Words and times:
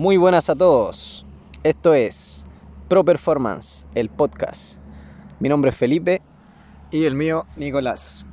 Muy 0.00 0.16
buenas 0.16 0.48
a 0.48 0.56
todos. 0.56 1.26
Esto 1.62 1.92
es 1.92 2.46
Pro 2.88 3.04
Performance, 3.04 3.86
el 3.94 4.08
podcast. 4.08 4.78
Mi 5.40 5.50
nombre 5.50 5.68
es 5.68 5.76
Felipe. 5.76 6.22
Y 6.90 7.04
el 7.04 7.14
mío, 7.14 7.44
Nicolás. 7.56 8.24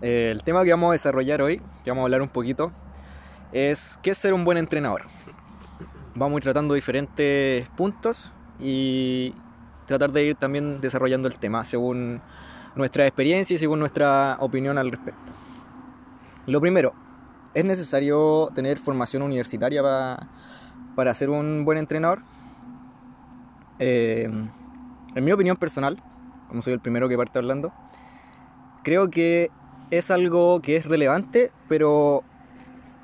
El 0.00 0.42
tema 0.42 0.64
que 0.64 0.72
vamos 0.72 0.88
a 0.88 0.92
desarrollar 0.94 1.40
hoy, 1.40 1.62
que 1.84 1.92
vamos 1.92 2.02
a 2.02 2.06
hablar 2.06 2.20
un 2.20 2.30
poquito, 2.30 2.72
es 3.52 3.96
qué 4.02 4.10
es 4.10 4.18
ser 4.18 4.34
un 4.34 4.44
buen 4.44 4.58
entrenador. 4.58 5.02
Vamos 6.16 6.34
a 6.34 6.38
ir 6.38 6.42
tratando 6.42 6.74
diferentes 6.74 7.68
puntos 7.76 8.32
y 8.58 9.36
tratar 9.86 10.10
de 10.10 10.24
ir 10.24 10.34
también 10.34 10.80
desarrollando 10.80 11.28
el 11.28 11.38
tema 11.38 11.64
según 11.64 12.22
nuestra 12.74 13.06
experiencia 13.06 13.54
y 13.54 13.58
según 13.58 13.78
nuestra 13.78 14.36
opinión 14.40 14.78
al 14.78 14.90
respecto. 14.90 15.30
Lo 16.46 16.60
primero, 16.60 16.92
¿es 17.54 17.64
necesario 17.64 18.50
tener 18.52 18.80
formación 18.80 19.22
universitaria 19.22 19.80
para, 19.80 20.28
para 20.94 21.14
ser 21.14 21.30
un 21.30 21.64
buen 21.64 21.78
entrenador? 21.78 22.22
Eh, 23.78 24.30
en 25.14 25.24
mi 25.24 25.32
opinión 25.32 25.56
personal, 25.56 26.02
como 26.48 26.62
soy 26.62 26.72
el 26.72 26.80
primero 26.80 27.08
que 27.08 27.16
parte 27.16 27.38
hablando, 27.38 27.72
creo 28.82 29.10
que 29.10 29.50
es 29.90 30.10
algo 30.10 30.60
que 30.60 30.76
es 30.76 30.86
relevante, 30.86 31.52
pero 31.68 32.22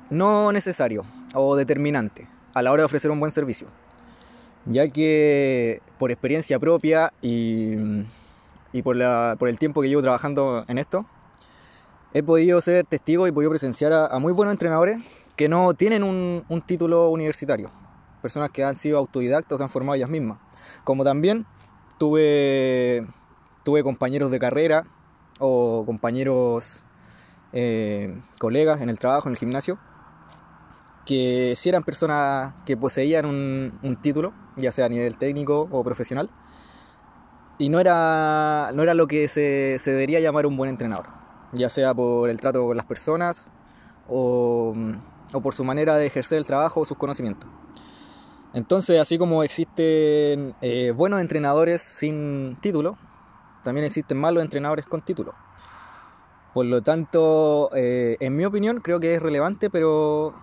no 0.09 0.51
necesario 0.51 1.03
o 1.33 1.55
determinante 1.55 2.27
a 2.53 2.61
la 2.61 2.71
hora 2.71 2.81
de 2.81 2.85
ofrecer 2.85 3.11
un 3.11 3.19
buen 3.19 3.31
servicio. 3.31 3.67
Ya 4.65 4.87
que 4.87 5.81
por 5.97 6.11
experiencia 6.11 6.59
propia 6.59 7.13
y, 7.21 7.75
por 8.83 9.49
el 9.49 9.59
tiempo 9.59 9.81
que 9.81 9.89
llevo 9.89 10.01
trabajando 10.01 10.65
en 10.67 10.77
esto, 10.77 11.05
he 12.13 12.23
podido 12.23 12.61
ser 12.61 12.85
testigo 12.85 13.27
y 13.27 13.31
podido 13.31 13.49
presenciar 13.51 13.93
a, 13.93 14.07
a 14.07 14.19
muy 14.19 14.33
buenos 14.33 14.53
entrenadores 14.53 14.99
que 15.41 15.49
no 15.49 15.73
tienen 15.73 16.03
un, 16.03 16.63
título 16.67 17.09
universitario. 17.09 17.71
Personas 18.21 18.51
que 18.51 18.63
han 18.63 18.77
sido 18.77 18.99
autodidactas 18.99 19.57
se 19.57 19.63
han 19.63 19.71
formado 19.71 19.95
ellas 19.95 20.07
mismas. 20.07 20.37
Como 20.83 21.03
también 21.03 21.47
tuve, 21.97 23.07
tuve 23.63 23.81
compañeros 23.81 24.29
de 24.29 24.37
carrera 24.37 24.85
o 25.39 25.81
compañeros, 25.83 26.83
eh, 27.53 28.15
colegas 28.37 28.81
en 28.81 28.91
el 28.91 28.99
trabajo, 28.99 29.29
en 29.29 29.31
el 29.31 29.39
gimnasio, 29.39 29.79
que 31.07 31.55
si 31.57 31.69
eran 31.69 31.81
personas 31.81 32.53
que 32.63 32.77
poseían 32.77 33.25
un, 33.25 33.79
un, 33.81 33.95
título, 33.95 34.33
ya 34.57 34.71
sea 34.71 34.85
a 34.85 34.89
nivel 34.89 35.17
técnico 35.17 35.67
o 35.71 35.83
profesional, 35.83 36.29
y 37.57 37.69
no 37.69 37.79
era, 37.79 38.69
no 38.75 38.83
era 38.83 38.93
lo 38.93 39.07
que 39.07 39.27
se, 39.27 39.79
se 39.79 39.89
debería 39.89 40.19
llamar 40.19 40.45
un 40.45 40.55
buen 40.55 40.69
entrenador, 40.69 41.07
ya 41.51 41.67
sea 41.67 41.95
por 41.95 42.29
el 42.29 42.39
trato 42.39 42.67
con 42.67 42.77
las 42.77 42.85
personas 42.85 43.47
o, 44.07 44.75
o 45.33 45.41
por 45.41 45.53
su 45.53 45.63
manera 45.63 45.95
de 45.97 46.05
ejercer 46.05 46.37
el 46.37 46.45
trabajo 46.45 46.81
o 46.81 46.85
sus 46.85 46.97
conocimientos. 46.97 47.49
Entonces, 48.53 48.99
así 48.99 49.17
como 49.17 49.43
existen 49.43 50.55
eh, 50.61 50.91
buenos 50.95 51.21
entrenadores 51.21 51.81
sin 51.81 52.57
título, 52.61 52.97
también 53.63 53.85
existen 53.85 54.17
malos 54.17 54.43
entrenadores 54.43 54.85
con 54.85 55.01
título. 55.01 55.33
Por 56.53 56.65
lo 56.65 56.81
tanto, 56.81 57.69
eh, 57.73 58.17
en 58.19 58.35
mi 58.35 58.43
opinión, 58.43 58.81
creo 58.81 58.99
que 58.99 59.15
es 59.15 59.21
relevante, 59.21 59.69
pero, 59.69 60.33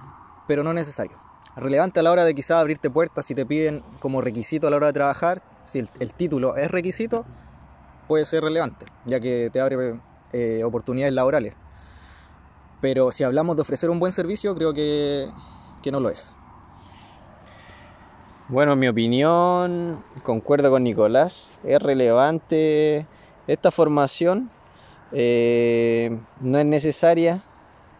pero 0.46 0.64
no 0.64 0.72
necesario. 0.72 1.18
Relevante 1.54 2.00
a 2.00 2.02
la 2.02 2.12
hora 2.12 2.24
de 2.24 2.34
quizás 2.34 2.58
abrirte 2.58 2.88
puertas 2.88 3.26
si 3.26 3.34
te 3.34 3.44
piden 3.44 3.82
como 3.98 4.22
requisito 4.22 4.68
a 4.68 4.70
la 4.70 4.76
hora 4.76 4.86
de 4.86 4.92
trabajar, 4.94 5.42
si 5.64 5.80
el, 5.80 6.12
título 6.14 6.56
es 6.56 6.70
requisito, 6.70 7.26
puede 8.06 8.24
ser 8.24 8.42
relevante, 8.42 8.86
ya 9.04 9.20
que 9.20 9.50
te 9.52 9.60
abre 9.60 10.00
eh, 10.32 10.62
oportunidades 10.64 11.12
laborales. 11.12 11.54
Pero 12.80 13.10
si 13.12 13.24
hablamos 13.24 13.56
de 13.56 13.62
ofrecer 13.62 13.90
un 13.90 13.98
buen 13.98 14.12
servicio, 14.12 14.54
creo 14.54 14.72
que, 14.72 15.28
que 15.82 15.90
no 15.90 16.00
lo 16.00 16.10
es. 16.10 16.34
Bueno, 18.48 18.72
en 18.72 18.78
mi 18.78 18.88
opinión, 18.88 20.02
concuerdo 20.22 20.70
con 20.70 20.82
Nicolás, 20.82 21.52
es 21.64 21.82
relevante 21.82 23.06
esta 23.46 23.70
formación, 23.70 24.50
eh, 25.12 26.18
no 26.40 26.58
es 26.58 26.64
necesaria, 26.64 27.42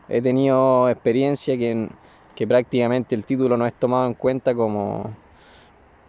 he 0.09 0.23
tenido 0.23 0.89
experiencia 0.89 1.59
que, 1.59 1.91
que, 2.35 2.47
prácticamente 2.47 3.15
el 3.15 3.27
título 3.27 3.59
no 3.59 3.67
es 3.67 3.75
tomado 3.75 4.07
en 4.07 4.15
cuenta 4.15 4.55
como, 4.55 5.15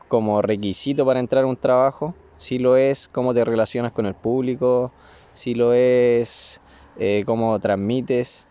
como 0.07 0.41
requisito 0.41 1.05
para 1.05 1.19
entrar 1.19 1.43
a 1.43 1.47
un 1.47 1.57
trabajo, 1.57 2.15
si 2.37 2.59
lo 2.59 2.77
es 2.77 3.09
cómo 3.09 3.33
te 3.33 3.43
relacionas 3.43 3.91
con 3.91 4.05
el 4.05 4.15
público, 4.15 4.93
si 5.33 5.53
lo 5.53 5.73
es 5.73 6.61
eh, 6.97 7.23
cómo 7.25 7.59
transmites 7.59 8.47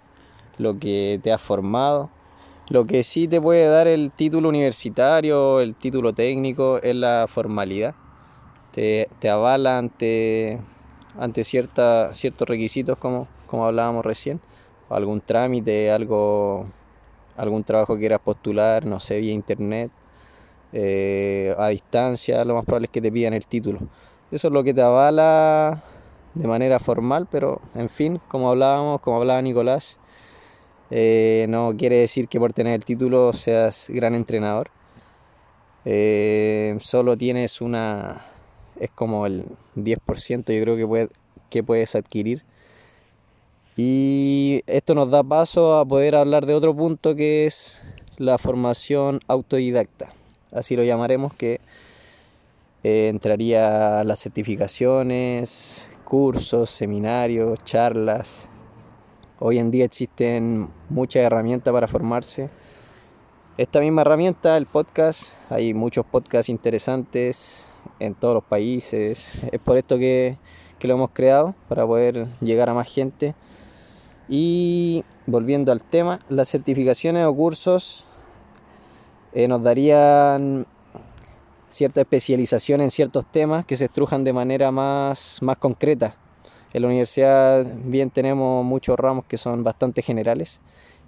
lo 0.59 0.79
que 0.79 1.21
te 1.23 1.33
has 1.33 1.41
formado. 1.41 2.11
Lo 2.69 2.87
que 2.87 3.03
sí 3.03 3.27
te 3.29 3.41
puede 3.41 3.67
dar 3.67 3.89
el 3.89 4.13
título 4.13 4.49
universitario, 4.51 5.61
el 5.61 5.75
título 5.75 6.13
técnico, 6.13 6.79
es 6.83 6.95
la 6.95 7.27
formalidad. 7.27 7.95
Te, 8.73 9.09
te 9.19 9.31
avala 9.31 9.79
ante, 9.79 10.61
ante 11.19 11.45
cierta, 11.45 12.13
ciertos 12.13 12.47
requisitos, 12.47 12.99
como, 12.99 13.27
como 13.47 13.65
hablábamos 13.65 14.05
recién, 14.05 14.41
algún 14.91 15.21
trámite, 15.21 15.91
algo, 15.91 16.67
algún 17.37 17.65
trabajo 17.65 17.95
que 17.95 18.01
quieras 18.01 18.21
postular, 18.21 18.85
no 18.85 19.01
sé, 19.01 19.19
vía 19.21 19.33
internet, 19.33 19.91
eh, 20.73 21.55
a 21.57 21.69
distancia, 21.69 22.45
lo 22.45 22.55
más 22.55 22.65
probable 22.65 22.87
es 22.87 22.91
que 22.91 23.01
te 23.01 23.11
pidan 23.11 23.33
el 23.33 23.47
título. 23.47 23.81
Eso 24.31 24.49
es 24.49 24.53
lo 24.53 24.63
que 24.63 24.75
te 24.75 24.83
avala 24.83 25.83
de 26.35 26.47
manera 26.47 26.79
formal, 26.79 27.27
pero 27.31 27.61
en 27.75 27.89
fin, 27.89 28.21
como 28.29 28.51
hablábamos, 28.51 29.01
como 29.01 29.17
hablaba 29.17 29.41
Nicolás, 29.41 29.99
eh, 30.91 31.47
no 31.49 31.75
quiere 31.77 31.97
decir 31.97 32.29
que 32.29 32.39
por 32.39 32.53
tener 32.53 32.75
el 32.75 32.85
título 32.85 33.33
seas 33.33 33.89
gran 33.91 34.15
entrenador. 34.15 34.71
Eh, 35.85 36.77
solo 36.81 37.17
tienes 37.17 37.61
una... 37.61 38.25
es 38.81 38.91
como 38.91 39.27
el 39.27 39.47
10% 39.77 40.53
yo 40.53 40.63
creo 40.63 40.77
que, 40.77 41.09
que 41.51 41.63
puedes 41.63 41.95
adquirir. 41.95 42.43
Y 43.77 44.63
esto 44.67 44.95
nos 44.95 45.11
da 45.11 45.23
paso 45.23 45.77
a 45.79 45.85
poder 45.87 46.17
hablar 46.17 46.47
de 46.47 46.55
otro 46.55 46.75
punto 46.75 47.15
que 47.15 47.47
es 47.47 47.81
la 48.17 48.37
formación 48.39 49.21
autodidacta. 49.29 50.13
Así 50.51 50.75
lo 50.75 50.83
llamaremos 50.83 51.33
que 51.35 51.61
eh, 52.83 53.09
entraría 53.09 54.03
las 54.05 54.21
certificaciones, 54.21 55.91
cursos, 56.05 56.71
seminarios, 56.71 57.63
charlas, 57.65 58.49
Hoy 59.41 59.61
en 59.61 59.71
día 59.71 59.85
existen 59.85 60.69
muchas 60.89 61.23
herramientas 61.23 61.73
para 61.73 61.87
formarse. 61.87 62.51
Esta 63.57 63.79
misma 63.79 64.01
herramienta, 64.01 64.57
el 64.57 64.67
podcast, 64.67 65.35
hay 65.49 65.75
muchos 65.75 66.05
podcasts 66.05 66.49
interesantes 66.49 67.69
en 68.01 68.17
todos 68.17 68.35
los 68.35 68.43
países. 68.43 69.35
Es 69.53 69.61
por 69.61 69.77
esto 69.77 69.97
que, 69.97 70.39
que 70.81 70.89
lo 70.89 70.95
hemos 70.95 71.11
creado, 71.13 71.55
para 71.69 71.87
poder 71.87 72.27
llegar 72.41 72.69
a 72.69 72.75
más 72.75 72.93
gente. 72.93 73.37
Y 74.29 75.05
volviendo 75.27 75.71
al 75.71 75.85
tema, 75.85 76.19
las 76.29 76.49
certificaciones 76.49 77.25
o 77.25 77.33
cursos 77.33 78.07
eh, 79.35 79.47
nos 79.47 79.63
darían 79.63 80.67
cierta 81.69 82.01
especialización 82.01 82.81
en 82.81 82.91
ciertos 82.91 83.25
temas 83.25 83.65
que 83.65 83.77
se 83.77 83.85
estrujan 83.85 84.25
de 84.25 84.33
manera 84.33 84.73
más, 84.73 85.39
más 85.43 85.59
concreta 85.59 86.17
en 86.73 86.83
la 86.83 86.89
universidad 86.89 87.67
bien 87.85 88.11
tenemos 88.11 88.65
muchos 88.65 88.99
ramos 88.99 89.25
que 89.25 89.39
son 89.39 89.65
bastante 89.65 90.03
generales 90.03 90.61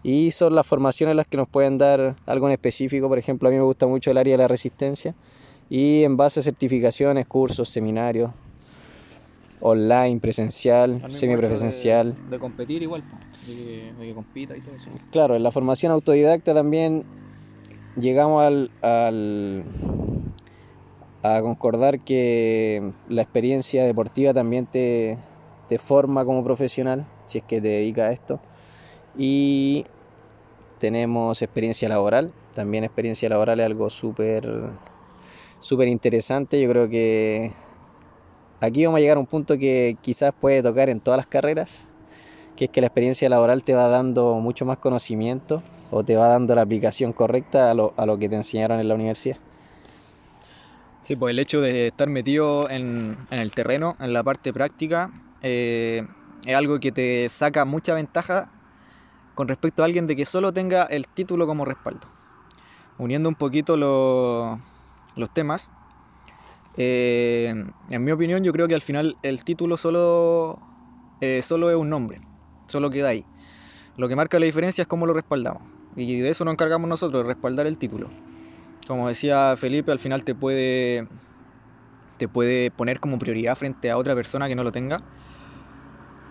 y 0.02 0.30
son 0.30 0.54
las 0.54 0.66
formaciones 0.66 1.14
las 1.14 1.26
que 1.26 1.36
nos 1.36 1.48
pueden 1.48 1.76
dar 1.78 2.16
algo 2.26 2.46
en 2.46 2.52
específico. 2.52 3.08
Por 3.08 3.18
ejemplo, 3.18 3.48
a 3.48 3.52
mí 3.52 3.58
me 3.58 3.62
gusta 3.62 3.86
mucho 3.86 4.10
el 4.10 4.18
área 4.18 4.34
de 4.34 4.38
la 4.38 4.48
resistencia 4.48 5.14
y 5.68 6.02
en 6.04 6.16
base 6.16 6.40
a 6.40 6.42
certificaciones, 6.42 7.26
cursos, 7.26 7.68
seminarios, 7.68 8.30
online, 9.60 10.18
presencial, 10.18 11.04
semipresencial. 11.12 12.14
De, 12.24 12.30
de, 12.30 12.38
competir 12.38 12.82
igual, 12.82 13.02
de 13.46 13.54
que, 13.54 13.92
de 13.98 14.06
que, 14.06 14.14
compita 14.14 14.56
y 14.56 14.60
todo 14.60 14.74
eso. 14.74 14.88
Claro, 15.12 15.36
en 15.36 15.42
la 15.42 15.50
formación 15.52 15.92
autodidacta 15.92 16.54
también 16.54 17.04
llegamos 17.96 18.42
al, 18.42 18.70
al 18.80 19.64
a 21.22 21.40
concordar 21.42 22.00
que 22.00 22.92
la 23.08 23.20
experiencia 23.22 23.84
deportiva 23.84 24.32
también 24.32 24.66
te, 24.66 25.18
te 25.70 25.78
forma 25.78 26.24
como 26.24 26.42
profesional, 26.42 27.06
si 27.26 27.38
es 27.38 27.44
que 27.44 27.60
te 27.60 27.68
dedicas 27.68 28.06
a 28.06 28.10
esto. 28.10 28.40
Y 29.16 29.84
tenemos 30.80 31.42
experiencia 31.42 31.88
laboral, 31.88 32.32
también 32.56 32.82
experiencia 32.82 33.28
laboral 33.28 33.60
es 33.60 33.66
algo 33.66 33.88
súper 33.88 34.50
súper 35.60 35.86
interesante. 35.86 36.60
Yo 36.60 36.68
creo 36.68 36.88
que 36.88 37.52
aquí 38.58 38.84
vamos 38.84 38.98
a 38.98 39.00
llegar 39.00 39.16
a 39.16 39.20
un 39.20 39.26
punto 39.26 39.58
que 39.58 39.96
quizás 40.00 40.34
puede 40.34 40.60
tocar 40.60 40.88
en 40.88 40.98
todas 40.98 41.18
las 41.18 41.28
carreras, 41.28 41.86
que 42.56 42.64
es 42.64 42.70
que 42.72 42.80
la 42.80 42.88
experiencia 42.88 43.28
laboral 43.28 43.62
te 43.62 43.72
va 43.72 43.86
dando 43.86 44.40
mucho 44.40 44.66
más 44.66 44.78
conocimiento 44.78 45.62
o 45.92 46.02
te 46.02 46.16
va 46.16 46.26
dando 46.26 46.52
la 46.56 46.62
aplicación 46.62 47.12
correcta 47.12 47.70
a 47.70 47.74
lo, 47.74 47.94
a 47.96 48.06
lo 48.06 48.18
que 48.18 48.28
te 48.28 48.34
enseñaron 48.34 48.80
en 48.80 48.88
la 48.88 48.96
universidad. 48.96 49.36
Sí, 51.02 51.14
pues 51.14 51.30
el 51.30 51.38
hecho 51.38 51.60
de 51.60 51.86
estar 51.86 52.08
metido 52.08 52.68
en, 52.68 53.16
en 53.30 53.38
el 53.38 53.52
terreno, 53.52 53.94
en 54.00 54.12
la 54.12 54.24
parte 54.24 54.52
práctica, 54.52 55.12
eh, 55.42 56.06
es 56.46 56.54
algo 56.54 56.80
que 56.80 56.92
te 56.92 57.28
saca 57.28 57.64
mucha 57.64 57.94
ventaja 57.94 58.50
con 59.34 59.48
respecto 59.48 59.82
a 59.82 59.86
alguien 59.86 60.06
de 60.06 60.16
que 60.16 60.24
solo 60.24 60.52
tenga 60.52 60.84
el 60.84 61.06
título 61.06 61.46
como 61.46 61.64
respaldo. 61.64 62.06
uniendo 62.98 63.28
un 63.28 63.34
poquito 63.34 63.76
los 63.76 65.30
temas, 65.32 65.70
eh, 66.76 67.64
en 67.90 68.04
mi 68.04 68.10
opinión 68.10 68.44
yo 68.44 68.52
creo 68.52 68.68
que 68.68 68.74
al 68.74 68.82
final 68.82 69.16
el 69.22 69.42
título 69.44 69.76
solo, 69.76 70.60
eh, 71.20 71.42
solo 71.42 71.70
es 71.70 71.76
un 71.76 71.88
nombre, 71.88 72.20
solo 72.66 72.90
queda 72.90 73.08
ahí. 73.08 73.24
Lo 73.96 74.08
que 74.08 74.16
marca 74.16 74.38
la 74.38 74.46
diferencia 74.46 74.82
es 74.82 74.88
cómo 74.88 75.06
lo 75.06 75.12
respaldamos. 75.12 75.62
Y 75.96 76.20
de 76.20 76.30
eso 76.30 76.44
nos 76.44 76.52
encargamos 76.52 76.88
nosotros, 76.88 77.22
de 77.22 77.28
respaldar 77.28 77.66
el 77.66 77.76
título. 77.76 78.08
Como 78.86 79.08
decía 79.08 79.56
Felipe, 79.56 79.92
al 79.92 79.98
final 79.98 80.24
te 80.24 80.34
puede, 80.34 81.06
te 82.16 82.28
puede 82.28 82.70
poner 82.70 83.00
como 83.00 83.18
prioridad 83.18 83.56
frente 83.56 83.90
a 83.90 83.96
otra 83.96 84.14
persona 84.14 84.48
que 84.48 84.54
no 84.54 84.64
lo 84.64 84.72
tenga. 84.72 85.02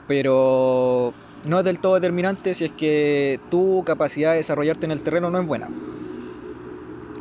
Pero 0.10 1.14
no 1.46 1.60
es 1.60 1.66
del 1.66 1.80
todo 1.80 1.94
determinante 1.94 2.56
si 2.56 2.66
es 2.66 2.72
que 2.72 3.40
tu 3.52 3.84
capacidad 3.86 4.32
de 4.32 4.38
desarrollarte 4.38 4.88
en 4.88 4.92
el 4.92 5.04
terreno 5.04 5.30
no 5.30 5.40
es 5.40 5.46
buena. 5.46 5.70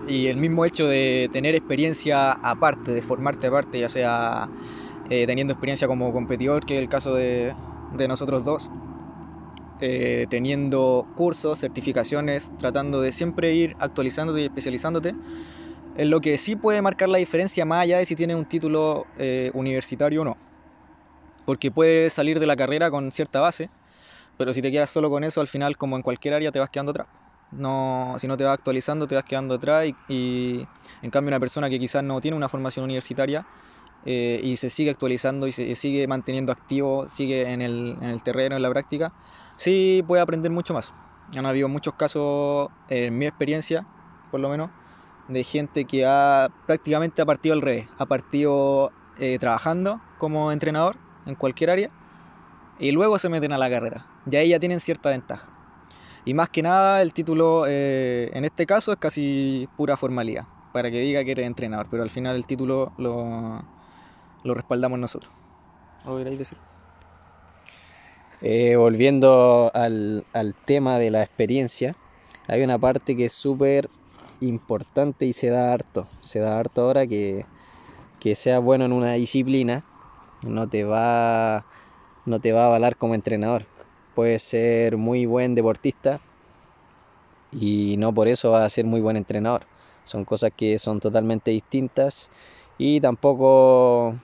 Y 0.08 0.28
el 0.28 0.38
mismo 0.38 0.64
hecho 0.64 0.88
de 0.88 1.28
tener 1.30 1.54
experiencia 1.54 2.32
aparte, 2.32 2.92
de 2.92 3.02
formarte 3.02 3.48
aparte, 3.48 3.78
ya 3.78 3.90
sea 3.90 4.48
eh, 5.10 5.26
teniendo 5.26 5.52
experiencia 5.52 5.86
como 5.86 6.10
competidor, 6.14 6.64
que 6.64 6.76
es 6.76 6.80
el 6.80 6.88
caso 6.88 7.12
de, 7.12 7.54
nosotros 8.08 8.42
dos, 8.42 8.70
eh, 9.80 10.26
teniendo 10.30 11.06
cursos, 11.14 11.58
certificaciones, 11.58 12.50
tratando 12.56 13.02
de 13.02 13.12
siempre 13.12 13.52
ir 13.52 13.76
actualizándote 13.80 14.40
y 14.40 14.44
especializándote, 14.44 15.14
es 15.94 16.08
lo 16.08 16.22
que 16.22 16.38
sí 16.38 16.56
puede 16.56 16.80
marcar 16.80 17.10
la 17.10 17.18
diferencia 17.18 17.66
más 17.66 17.82
allá 17.82 17.98
de 17.98 18.06
si 18.06 18.16
tienes 18.16 18.38
un 18.38 18.46
título 18.46 19.04
eh, 19.18 19.50
universitario 19.52 20.22
o 20.22 20.24
no. 20.24 20.47
Porque 21.48 21.70
puedes 21.70 22.12
salir 22.12 22.38
de 22.40 22.46
la 22.46 22.56
carrera 22.56 22.90
con 22.90 23.10
cierta 23.10 23.40
base, 23.40 23.70
pero 24.36 24.52
si 24.52 24.60
te 24.60 24.70
quedas 24.70 24.90
solo 24.90 25.08
con 25.08 25.24
eso, 25.24 25.40
al 25.40 25.48
final, 25.48 25.78
como 25.78 25.96
en 25.96 26.02
cualquier 26.02 26.34
área, 26.34 26.52
te 26.52 26.58
vas 26.58 26.68
quedando 26.68 26.90
atrás. 26.90 27.06
No, 27.52 28.16
si 28.18 28.26
no 28.26 28.36
te 28.36 28.44
vas 28.44 28.52
actualizando, 28.52 29.06
te 29.06 29.14
vas 29.14 29.24
quedando 29.24 29.54
atrás 29.54 29.86
y, 30.08 30.66
en 31.00 31.10
cambio 31.10 31.28
una 31.28 31.40
persona 31.40 31.70
que 31.70 31.78
quizás 31.78 32.04
no 32.04 32.20
tiene 32.20 32.36
una 32.36 32.50
formación 32.50 32.84
universitaria 32.84 33.46
eh, 34.04 34.38
y 34.44 34.56
se 34.56 34.68
sigue 34.68 34.90
actualizando 34.90 35.46
y 35.46 35.52
se 35.52 35.74
sigue 35.74 36.06
manteniendo 36.06 36.52
activo, 36.52 37.08
sigue 37.08 37.50
en 37.50 37.62
el, 37.62 37.96
en 37.98 38.10
el 38.10 38.22
terreno, 38.22 38.54
en 38.54 38.60
la 38.60 38.68
práctica, 38.68 39.14
sí 39.56 40.04
puede 40.06 40.20
aprender 40.20 40.50
mucho 40.50 40.74
más. 40.74 40.92
Han 41.34 41.46
habido 41.46 41.70
muchos 41.70 41.94
casos, 41.94 42.68
en 42.90 43.16
mi 43.16 43.24
experiencia, 43.24 43.86
por 44.30 44.40
lo 44.40 44.50
menos, 44.50 44.68
de 45.28 45.42
gente 45.44 45.86
que 45.86 46.04
ha 46.04 46.50
prácticamente 46.66 47.22
ha 47.22 47.24
partido 47.24 47.54
al 47.54 47.62
revés, 47.62 47.88
ha 47.96 48.04
partido 48.04 48.92
eh, 49.18 49.38
trabajando 49.38 50.02
como 50.18 50.52
entrenador 50.52 51.07
en 51.28 51.34
cualquier 51.34 51.70
área 51.70 51.90
y 52.78 52.90
luego 52.90 53.18
se 53.18 53.28
meten 53.28 53.52
a 53.52 53.58
la 53.58 53.70
carrera. 53.70 54.06
Y 54.30 54.36
ahí 54.36 54.48
ya 54.48 54.58
tienen 54.58 54.80
cierta 54.80 55.10
ventaja. 55.10 55.48
Y 56.24 56.34
más 56.34 56.48
que 56.48 56.62
nada, 56.62 57.00
el 57.02 57.12
título 57.12 57.64
eh, 57.68 58.30
en 58.32 58.44
este 58.44 58.66
caso 58.66 58.92
es 58.92 58.98
casi 58.98 59.68
pura 59.76 59.96
formalidad, 59.96 60.44
para 60.72 60.90
que 60.90 61.00
diga 61.00 61.24
que 61.24 61.30
eres 61.32 61.46
entrenador, 61.46 61.86
pero 61.90 62.02
al 62.02 62.10
final 62.10 62.36
el 62.36 62.46
título 62.46 62.92
lo, 62.98 63.62
lo 64.42 64.54
respaldamos 64.54 64.98
nosotros. 64.98 65.32
¿Lo 66.04 66.16
queréis 66.18 66.38
decir? 66.38 66.58
Eh, 68.40 68.76
volviendo 68.76 69.70
al, 69.74 70.24
al, 70.32 70.54
tema 70.54 70.98
de 70.98 71.10
la 71.10 71.22
experiencia, 71.22 71.96
hay 72.46 72.62
una 72.62 72.78
parte 72.78 73.16
que 73.16 73.24
es 73.24 73.32
súper 73.32 73.88
importante 74.40 75.26
y 75.26 75.32
se 75.32 75.50
da 75.50 75.72
harto. 75.72 76.06
Se 76.22 76.38
da 76.38 76.58
harto 76.58 76.82
ahora 76.82 77.06
que, 77.06 77.46
que 78.20 78.34
sea 78.34 78.60
bueno 78.60 78.84
en 78.84 78.92
una 78.92 79.14
disciplina 79.14 79.82
no 80.42 80.68
te 80.68 80.84
va 80.84 81.64
no 82.26 82.40
te 82.40 82.52
va 82.52 82.62
a 82.62 82.66
avalar 82.66 82.96
como 82.96 83.14
entrenador 83.14 83.66
puede 84.18 84.40
ser 84.40 84.96
muy 84.96 85.26
buen 85.26 85.54
deportista 85.54 86.20
y 87.52 87.94
no 87.98 88.12
por 88.12 88.26
eso 88.26 88.50
va 88.50 88.64
a 88.64 88.68
ser 88.68 88.84
muy 88.84 89.00
buen 89.00 89.16
entrenador. 89.16 89.62
Son 90.02 90.24
cosas 90.24 90.50
que 90.56 90.78
son 90.80 90.98
totalmente 90.98 91.52
distintas 91.52 92.28
y 92.78 93.00
tampoco, 93.00 94.16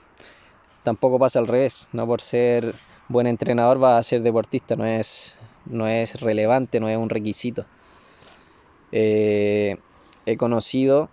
tampoco 0.82 1.20
pasa 1.20 1.38
al 1.38 1.46
revés. 1.46 1.88
No 1.92 2.08
por 2.08 2.20
ser 2.20 2.74
buen 3.08 3.28
entrenador 3.28 3.80
va 3.80 3.98
a 3.98 4.02
ser 4.02 4.22
deportista, 4.22 4.74
no 4.74 4.84
es, 4.84 5.38
no 5.66 5.86
es 5.86 6.20
relevante, 6.20 6.80
no 6.80 6.88
es 6.88 6.96
un 6.96 7.08
requisito. 7.08 7.64
Eh, 8.90 9.76
he 10.26 10.36
conocido 10.36 11.08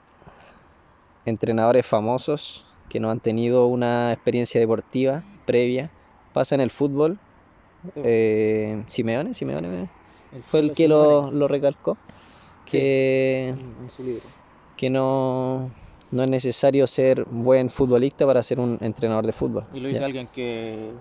entrenadores 1.26 1.86
famosos 1.86 2.66
que 2.92 3.00
no 3.00 3.10
han 3.10 3.22
tenido 3.22 3.68
una 3.68 4.12
experiencia 4.12 4.60
deportiva 4.60 5.24
previa. 5.46 5.90
Pasa 6.34 6.56
en 6.56 6.62
el 6.62 6.72
fútbol, 6.72 7.20
eh, 7.96 8.84
Simeone, 8.88 9.34
Simeone 9.34 9.88
fue 10.46 10.60
el 10.60 10.74
que 10.74 10.90
lo, 10.90 11.32
lo, 11.32 11.48
recalcó, 11.48 11.98
que, 12.66 13.56
que 14.76 14.90
no, 14.90 15.72
no 16.12 16.24
es 16.24 16.30
necesario 16.30 16.86
ser 16.86 17.24
buen 17.24 17.70
futbolista 17.70 18.26
para 18.26 18.44
ser 18.44 18.60
un 18.60 18.78
entrenador 18.82 19.26
de 19.26 19.32
fútbol. 19.32 19.66
Y 19.74 19.80
lo 19.80 19.88
dice 19.88 20.04
alguien 20.04 20.28
que, 20.28 20.92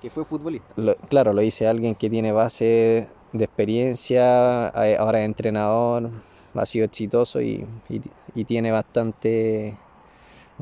que, 0.00 0.10
fue 0.10 0.24
futbolista. 0.24 0.72
claro, 1.08 1.32
lo 1.32 1.40
dice 1.40 1.66
alguien 1.66 1.96
que 1.96 2.08
tiene 2.08 2.30
base 2.30 3.08
de 3.32 3.44
experiencia, 3.44 4.68
ahora 4.68 5.18
es 5.18 5.24
entrenador, 5.24 6.08
ha 6.54 6.66
sido 6.66 6.84
exitoso 6.84 7.40
y, 7.40 7.66
y, 7.88 8.00
y 8.32 8.44
tiene 8.44 8.70
bastante 8.70 9.76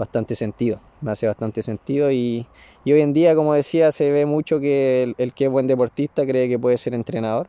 bastante 0.00 0.34
sentido, 0.34 0.80
me 1.02 1.10
hace 1.10 1.26
bastante 1.26 1.60
sentido 1.60 2.10
y, 2.10 2.46
hoy 2.86 3.00
en 3.02 3.12
día, 3.12 3.34
como 3.34 3.52
decía, 3.52 3.92
se 3.92 4.10
ve 4.10 4.24
mucho 4.24 4.58
que 4.58 5.14
el, 5.18 5.32
que 5.34 5.44
es 5.44 5.50
buen 5.50 5.66
deportista 5.66 6.26
cree 6.26 6.48
que 6.48 6.58
puede 6.58 6.78
ser 6.78 6.94
entrenador. 6.94 7.48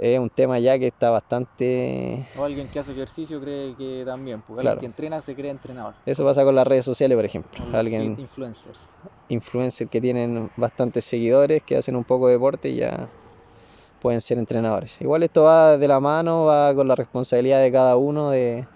Es 0.00 0.18
un 0.18 0.30
tema 0.30 0.58
ya 0.58 0.78
que 0.78 0.88
está 0.88 1.10
bastante... 1.10 2.26
O 2.36 2.44
alguien 2.44 2.68
que 2.68 2.78
hace 2.80 2.92
ejercicio 2.92 3.40
cree 3.40 3.74
que 3.76 4.02
también, 4.04 4.40
porque 4.40 4.60
alguien 4.60 4.80
que 4.80 4.86
entrena 4.86 5.20
se 5.20 5.34
cree 5.34 5.50
entrenador. 5.50 5.94
Eso 6.04 6.24
pasa 6.24 6.44
con 6.44 6.54
las 6.54 6.66
redes 6.66 6.84
sociales, 6.84 7.16
por 7.16 7.24
ejemplo. 7.24 7.64
alguien... 7.72 8.16
Influencers. 8.18 8.78
Influencers 9.28 9.90
que 9.90 10.00
tienen 10.00 10.50
bastantes 10.56 11.04
seguidores, 11.04 11.62
que 11.62 11.76
hacen 11.76 11.94
un 11.94 12.04
poco 12.04 12.26
de 12.26 12.34
deporte 12.34 12.70
y 12.70 12.76
ya 12.76 13.08
pueden 14.02 14.20
ser 14.20 14.38
entrenadores. 14.38 15.00
Igual 15.00 15.22
esto 15.22 15.44
va 15.44 15.76
de 15.76 15.88
la 15.88 16.00
mano, 16.00 16.44
va 16.44 16.74
con 16.74 16.88
la 16.88 16.96
responsabilidad 16.96 17.60
de 17.60 17.70
cada 17.70 17.96
uno 17.96 18.30
de 18.30 18.66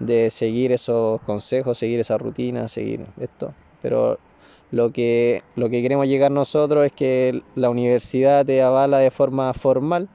de 0.00 0.30
seguir 0.30 0.72
esos 0.72 1.20
consejos, 1.22 1.78
seguir 1.78 2.00
esa 2.00 2.18
rutina, 2.18 2.66
seguir 2.66 3.06
esto. 3.20 3.54
Pero 3.82 4.18
lo 4.72 4.92
que, 4.92 5.42
lo 5.56 5.68
que 5.68 5.82
queremos 5.82 6.08
llegar 6.08 6.30
nosotros 6.30 6.86
es 6.86 6.92
que 6.92 7.42
la 7.54 7.70
universidad 7.70 8.44
te 8.44 8.62
avala 8.62 8.98
de 8.98 9.10
forma 9.10 9.52
formal 9.52 10.08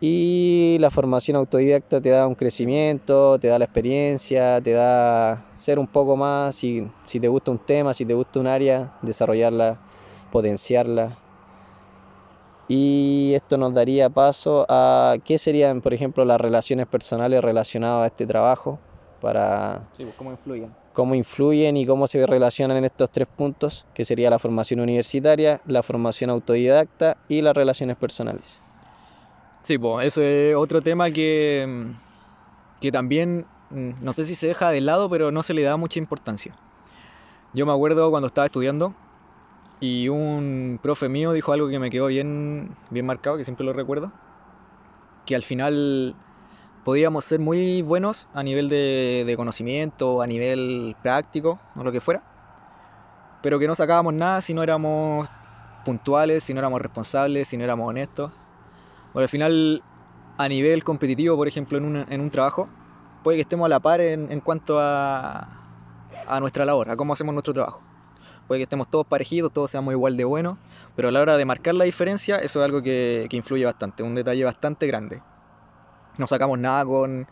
y 0.00 0.76
la 0.80 0.90
formación 0.90 1.36
autodidacta 1.36 2.00
te 2.00 2.10
da 2.10 2.26
un 2.26 2.34
crecimiento, 2.34 3.38
te 3.38 3.48
da 3.48 3.58
la 3.58 3.64
experiencia, 3.64 4.60
te 4.60 4.72
da 4.72 5.46
ser 5.54 5.78
un 5.78 5.86
poco 5.86 6.16
más, 6.16 6.54
si, 6.54 6.86
si 7.06 7.18
te 7.18 7.28
gusta 7.28 7.50
un 7.50 7.58
tema, 7.58 7.94
si 7.94 8.04
te 8.04 8.14
gusta 8.14 8.40
un 8.40 8.46
área, 8.46 8.92
desarrollarla, 9.02 9.78
potenciarla. 10.30 11.18
Y 12.68 13.32
esto 13.34 13.56
nos 13.58 13.72
daría 13.72 14.10
paso 14.10 14.66
a 14.68 15.16
qué 15.24 15.38
serían, 15.38 15.80
por 15.80 15.94
ejemplo, 15.94 16.24
las 16.24 16.40
relaciones 16.40 16.86
personales 16.86 17.42
relacionadas 17.42 18.04
a 18.04 18.06
este 18.08 18.26
trabajo 18.26 18.78
para 19.20 19.88
sí, 19.92 20.04
pues, 20.04 20.14
cómo 20.16 20.30
influyen. 20.30 20.74
Cómo 20.92 21.14
influyen 21.14 21.76
y 21.76 21.86
cómo 21.86 22.06
se 22.06 22.26
relacionan 22.26 22.76
en 22.78 22.84
estos 22.84 23.10
tres 23.10 23.26
puntos, 23.26 23.86
que 23.94 24.04
sería 24.04 24.30
la 24.30 24.38
formación 24.38 24.80
universitaria, 24.80 25.60
la 25.66 25.82
formación 25.82 26.30
autodidacta 26.30 27.16
y 27.28 27.42
las 27.42 27.54
relaciones 27.54 27.96
personales. 27.96 28.62
Sí, 29.62 29.78
pues 29.78 30.06
eso 30.06 30.22
es 30.22 30.54
otro 30.54 30.80
tema 30.80 31.10
que, 31.10 31.86
que 32.80 32.92
también, 32.92 33.46
mm, 33.70 33.90
no 34.00 34.12
sé 34.12 34.24
si 34.24 34.34
se 34.34 34.46
deja 34.46 34.70
de 34.70 34.80
lado, 34.80 35.10
pero 35.10 35.32
no 35.32 35.42
se 35.42 35.54
le 35.54 35.62
da 35.62 35.76
mucha 35.76 35.98
importancia. 35.98 36.54
Yo 37.52 37.66
me 37.66 37.72
acuerdo 37.72 38.10
cuando 38.10 38.28
estaba 38.28 38.46
estudiando 38.46 38.94
y 39.80 40.08
un 40.08 40.78
profe 40.82 41.08
mío 41.08 41.32
dijo 41.32 41.52
algo 41.52 41.68
que 41.68 41.78
me 41.78 41.90
quedó 41.90 42.06
bien, 42.06 42.76
bien 42.90 43.06
marcado, 43.06 43.36
que 43.36 43.44
siempre 43.44 43.66
lo 43.66 43.72
recuerdo, 43.72 44.12
que 45.26 45.34
al 45.34 45.42
final 45.42 46.14
podíamos 46.86 47.24
ser 47.24 47.40
muy 47.40 47.82
buenos 47.82 48.28
a 48.32 48.44
nivel 48.44 48.68
de, 48.68 49.34
conocimiento, 49.36 50.22
a 50.22 50.26
nivel 50.28 50.94
práctico 51.02 51.58
o 51.74 51.82
lo 51.82 51.90
que 51.90 52.00
fuera, 52.00 52.22
pero 53.42 53.58
que 53.58 53.66
no 53.66 53.74
sacábamos 53.74 54.14
nada 54.14 54.40
si 54.40 54.54
no 54.54 54.62
éramos 54.62 55.28
puntuales, 55.84 56.44
si 56.44 56.54
no 56.54 56.60
éramos 56.60 56.80
responsables, 56.80 57.48
si 57.48 57.56
no 57.56 57.64
éramos 57.64 57.88
honestos. 57.88 58.30
Bueno, 59.12 59.24
al 59.24 59.28
final, 59.28 59.82
a 60.38 60.48
nivel 60.48 60.84
competitivo, 60.84 61.34
por 61.34 61.48
ejemplo, 61.48 61.76
en 61.76 61.86
un, 61.86 62.06
en 62.08 62.20
un 62.20 62.30
trabajo, 62.30 62.68
puede 63.24 63.38
que 63.38 63.42
estemos 63.42 63.66
a 63.66 63.68
la 63.68 63.80
par 63.80 64.00
en, 64.00 64.38
cuanto 64.38 64.78
a, 64.78 65.60
a 66.28 66.38
nuestra 66.38 66.64
labor, 66.64 66.88
a 66.88 66.96
cómo 66.96 67.14
hacemos 67.14 67.34
nuestro 67.34 67.52
trabajo. 67.52 67.80
Puede 68.46 68.60
que 68.60 68.62
estemos 68.62 68.88
todos 68.88 69.08
parejitos, 69.08 69.52
todos 69.52 69.72
seamos 69.72 69.90
igual 69.90 70.16
de 70.16 70.22
buenos, 70.22 70.56
pero 70.94 71.08
a 71.08 71.10
la 71.10 71.20
hora 71.20 71.36
de 71.36 71.44
marcar 71.44 71.74
la 71.74 71.84
diferencia, 71.84 72.36
eso 72.36 72.60
es 72.60 72.64
algo 72.64 72.80
que, 72.80 73.26
que 73.28 73.36
influye 73.36 73.64
bastante, 73.64 74.04
un 74.04 74.14
detalle 74.14 74.44
bastante 74.44 74.86
grande. 74.86 75.20
No 76.18 76.26
sacamos 76.26 76.58
nada 76.58 76.84
con, 76.84 77.26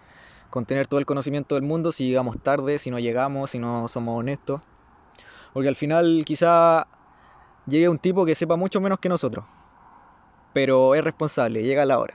tener 0.66 0.86
todo 0.86 1.00
el 1.00 1.06
conocimiento 1.06 1.56
del 1.56 1.64
mundo 1.64 1.90
si 1.90 2.08
llegamos 2.08 2.38
tarde, 2.40 2.78
si 2.78 2.90
no 2.90 2.98
llegamos, 2.98 3.50
si 3.50 3.58
no 3.58 3.88
somos 3.88 4.18
honestos. 4.18 4.60
Porque 5.52 5.68
al 5.68 5.76
final 5.76 6.22
quizá 6.24 6.86
llegue 7.66 7.88
un 7.88 7.98
tipo 7.98 8.24
que 8.24 8.34
sepa 8.34 8.56
mucho 8.56 8.80
menos 8.80 8.98
que 8.98 9.08
nosotros, 9.08 9.44
pero 10.52 10.94
es 10.94 11.02
responsable, 11.02 11.62
llega 11.62 11.84
la 11.84 11.98
hora. 11.98 12.14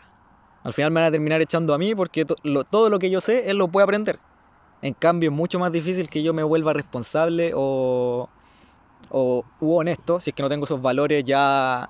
Al 0.64 0.74
final 0.74 0.92
me 0.92 1.02
van 1.02 1.08
a 1.08 1.12
terminar 1.12 1.42
echando 1.42 1.74
a 1.74 1.78
mí 1.78 1.96
porque 1.96 2.26
todo 2.26 2.90
lo 2.90 3.00
que 3.00 3.10
yo 3.10 3.22
sé, 3.22 3.50
él 3.50 3.58
lo 3.58 3.70
puede 3.70 3.86
aprender. 3.86 4.20
En 4.82 4.94
cambio, 4.94 5.30
es 5.30 5.36
mucho 5.36 5.60
más 5.60 5.72
difícil 5.72 6.10
que 6.10 6.24
yo 6.24 6.34
me 6.34 6.44
vuelva 6.44 6.74
responsable 6.74 7.52
o, 7.56 8.30
o 9.10 9.44
honesto 9.60 10.20
si 10.20 10.30
es 10.30 10.36
que 10.36 10.44
no 10.44 10.50
tengo 10.50 10.66
esos 10.66 10.82
valores 10.82 11.24
ya 11.24 11.90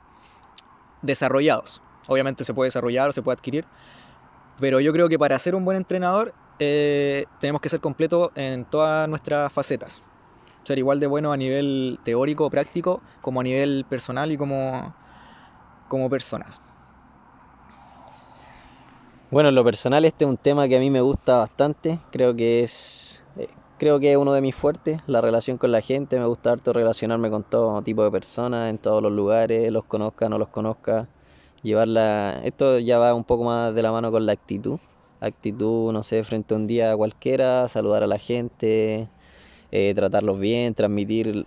desarrollados. 1.02 1.82
Obviamente 2.08 2.44
se 2.44 2.54
puede 2.54 2.68
desarrollar 2.68 3.10
o 3.10 3.14
se 3.14 3.22
puede 3.22 3.36
adquirir, 3.36 3.66
pero 4.60 4.80
yo 4.80 4.92
creo 4.94 5.10
que 5.10 5.18
para 5.18 5.38
ser 5.40 5.56
un 5.56 5.66
buen 5.66 5.78
entrenador 5.78 6.34
eh, 6.60 7.26
tenemos 7.40 7.62
que 7.62 7.70
ser 7.70 7.80
completos 7.80 8.32
en 8.36 8.66
todas 8.66 9.08
nuestras 9.08 9.52
facetas. 9.52 10.02
Ser 10.64 10.78
igual 10.78 11.00
de 11.00 11.08
bueno 11.08 11.32
a 11.32 11.38
nivel 11.38 12.00
teórico, 12.04 12.50
práctico, 12.50 13.02
como 13.22 13.40
a 13.40 13.44
nivel 13.44 13.86
personal 13.90 14.32
y 14.32 14.38
como, 14.38 14.94
como 15.88 16.10
personas. 16.10 16.62
Bueno, 19.32 19.50
en 19.50 19.56
lo 19.56 19.64
personal 19.64 20.06
este 20.06 20.26
es 20.26 20.30
un 20.30 20.38
tema 20.38 20.68
que 20.68 20.76
a 20.76 20.80
mí 20.80 20.90
me 20.90 21.02
gusta 21.02 21.38
bastante. 21.38 22.00
Creo 22.12 22.36
que 22.36 22.64
es 22.64 23.26
eh, 23.38 23.48
creo 23.78 24.00
que 24.00 24.12
es 24.12 24.18
uno 24.18 24.34
de 24.34 24.42
mis 24.42 24.56
fuertes, 24.56 25.02
la 25.08 25.22
relación 25.22 25.58
con 25.58 25.72
la 25.72 25.82
gente. 25.82 26.20
Me 26.20 26.26
gusta 26.26 26.52
harto 26.52 26.74
relacionarme 26.74 27.30
con 27.30 27.44
todo 27.44 27.82
tipo 27.82 28.04
de 28.04 28.12
personas, 28.12 28.70
en 28.70 28.80
todos 28.80 29.02
los 29.02 29.12
lugares, 29.12 29.72
los 29.72 29.86
conozca, 29.86 30.30
no 30.30 30.38
los 30.38 30.50
conozca. 30.50 31.08
Llevarla, 31.64 32.42
esto 32.44 32.80
ya 32.80 32.98
va 32.98 33.14
un 33.14 33.24
poco 33.24 33.44
más 33.44 33.74
de 33.76 33.82
la 33.82 33.92
mano 33.92 34.12
con 34.12 34.26
la 34.26 34.32
actitud 34.32 34.80
actitud, 35.22 35.92
no 35.92 36.04
sé, 36.04 36.24
frente 36.24 36.54
a 36.54 36.58
un 36.58 36.68
día 36.68 36.96
cualquiera, 36.96 37.68
saludar 37.68 38.04
a 38.04 38.08
la 38.08 38.18
gente, 38.18 39.08
eh, 39.72 39.94
tratarlos 39.96 40.40
bien, 40.40 40.74
transmitir 40.74 41.46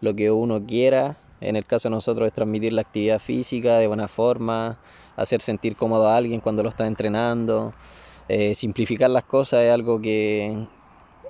lo 0.00 0.14
que 0.14 0.30
uno 0.30 0.64
quiera. 0.66 1.16
En 1.40 1.56
el 1.56 1.66
caso 1.66 1.88
de 1.88 1.94
nosotros 1.94 2.28
es 2.28 2.32
transmitir 2.32 2.72
la 2.72 2.82
actividad 2.82 3.18
física 3.18 3.78
de 3.78 3.86
buena 3.86 4.08
forma, 4.08 4.78
hacer 5.16 5.40
sentir 5.40 5.76
cómodo 5.76 6.08
a 6.08 6.16
alguien 6.16 6.40
cuando 6.40 6.62
lo 6.62 6.68
está 6.68 6.86
entrenando. 6.86 7.72
Eh, 8.28 8.54
simplificar 8.54 9.10
las 9.10 9.24
cosas 9.24 9.62
es 9.62 9.72
algo 9.72 10.00
que 10.00 10.66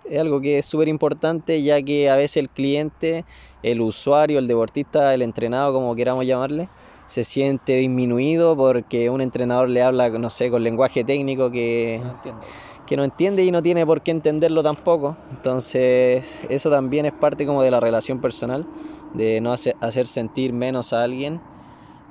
es 0.09 0.21
algo 0.21 0.41
que 0.41 0.59
es 0.59 0.67
súper 0.67 0.89
importante 0.89 1.63
ya 1.63 1.81
que 1.81 2.11
a 2.11 2.17
veces 2.17 2.39
el 2.39 2.51
cliente, 2.51 3.25
el 3.63 3.81
usuario, 3.81 4.39
el 4.39 4.47
deportista, 4.47 5.15
el 5.15 5.23
entrenado, 5.23 5.73
como 5.73 5.95
queramos 5.95 6.27
llamarle, 6.27 6.69
se 7.13 7.25
siente 7.25 7.77
disminuido 7.77 8.57
porque 8.57 9.11
un 9.11 9.21
entrenador 9.21 9.69
le 9.69 9.83
habla, 9.83 10.09
no 10.09 10.31
sé, 10.31 10.51
con 10.51 10.65
lenguaje 10.65 11.05
técnico 11.05 11.51
que 11.51 12.01
no, 12.03 12.41
que 12.87 12.97
no 12.97 13.05
entiende 13.05 13.45
y 13.45 13.51
no 13.51 13.63
tiene 13.63 13.85
por 13.85 14.01
qué 14.01 14.13
entenderlo 14.13 14.63
tampoco. 14.63 15.19
Entonces, 15.31 16.41
eso 16.49 16.71
también 16.71 17.05
es 17.05 17.13
parte 17.13 17.45
como 17.45 17.63
de 17.63 17.71
la 17.71 17.81
relación 17.81 18.19
personal, 18.23 18.65
de 19.13 19.43
no 19.43 19.53
hacer, 19.53 20.07
sentir 20.07 20.55
menos 20.55 20.95
a 20.95 21.03
alguien, 21.03 21.39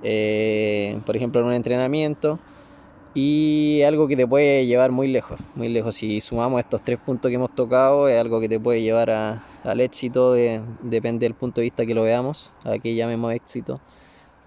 eh, 0.03 0.99
por 1.03 1.15
ejemplo, 1.15 1.41
en 1.41 1.47
un 1.47 1.53
entrenamiento. 1.53 2.37
Y 3.15 3.81
algo 3.81 4.07
que 4.07 4.15
te 4.15 4.27
puede 4.27 4.67
llevar 4.67 4.91
muy 4.91 5.07
lejos, 5.07 5.39
muy 5.55 5.67
lejos. 5.67 5.95
Si 5.95 6.21
sumamos 6.21 6.59
estos 6.59 6.83
tres 6.83 6.99
puntos 6.99 7.29
que 7.29 7.35
hemos 7.35 7.55
tocado, 7.55 8.07
es 8.07 8.21
algo 8.21 8.39
que 8.39 8.47
te 8.47 8.59
puede 8.59 8.83
llevar 8.83 9.09
al 9.09 9.81
éxito, 9.81 10.33
depende 10.33 11.25
del 11.25 11.33
punto 11.33 11.59
de 11.59 11.63
vista 11.63 11.87
que 11.87 11.95
lo 11.95 12.03
veamos, 12.03 12.51
a 12.65 12.77
qué 12.77 12.93
llamemos 12.93 13.33
éxito 13.33 13.81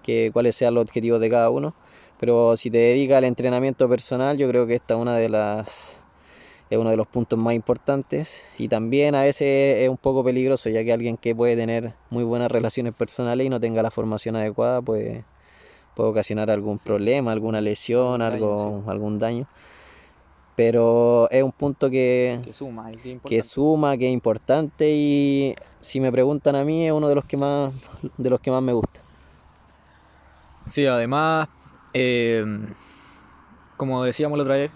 que, 0.05 0.29
cuáles 0.31 0.55
sean 0.55 0.73
los 0.73 0.83
objetivos 0.83 1.19
de 1.19 1.29
cada 1.29 1.49
uno. 1.49 1.73
Pero 2.19 2.55
si 2.55 2.69
te 2.71 2.77
dedicas 2.77 3.17
al 3.17 3.25
entrenamiento 3.25 3.89
personal, 3.89 4.37
yo 4.37 4.47
creo 4.47 4.67
que 4.67 4.75
esta 4.75 4.93
es 4.93 4.99
una 4.99 5.17
de 5.17 5.29
las 5.29 6.01
es 6.69 6.79
uno 6.79 6.89
de 6.89 6.97
los 6.97 7.05
puntos 7.05 7.37
más 7.37 7.53
importantes 7.53 8.41
y 8.57 8.67
también 8.67 9.13
a 9.13 9.21
veces 9.21 9.83
es 9.83 9.89
un 9.89 9.97
poco 9.97 10.23
peligroso 10.23 10.67
ya 10.69 10.83
que 10.83 10.91
alguien 10.91 11.15
que 11.15 11.35
puede 11.35 11.55
tener 11.55 11.93
muy 12.09 12.23
buenas 12.23 12.49
relaciones 12.49 12.93
personales 12.93 13.45
y 13.45 13.49
no 13.49 13.59
tenga 13.59 13.83
la 13.83 13.91
formación 13.91 14.35
adecuada 14.35 14.81
pues 14.81 15.23
puede 15.95 16.09
ocasionar 16.09 16.49
algún 16.49 16.79
problema, 16.79 17.31
alguna 17.31 17.61
lesión, 17.61 18.21
algo, 18.21 18.83
algún 18.87 19.17
daño. 19.19 19.47
Pero 20.55 21.29
es 21.31 21.43
un 21.43 21.51
punto 21.51 21.89
que, 21.89 22.39
que 22.43 22.53
suma, 22.53 22.89
que 23.25 23.41
suma, 23.41 23.97
que 23.97 24.07
es 24.07 24.13
importante 24.13 24.89
y 24.89 25.53
si 25.81 25.99
me 25.99 26.11
preguntan 26.11 26.55
a 26.55 26.63
mí 26.63 26.85
es 26.85 26.93
uno 26.93 27.09
de 27.09 27.15
los 27.15 27.25
que 27.25 27.37
más 27.37 27.73
de 28.17 28.29
los 28.29 28.39
que 28.39 28.51
más 28.51 28.63
me 28.63 28.73
gusta. 28.73 29.04
Sí, 30.67 30.85
además, 30.87 31.47
em, 31.93 32.73
como 33.77 34.03
decíamos 34.03 34.37
la 34.37 34.43
otra 34.43 34.55
vez, 34.55 34.71